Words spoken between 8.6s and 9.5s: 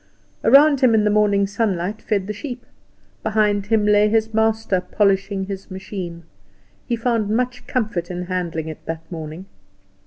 it that morning.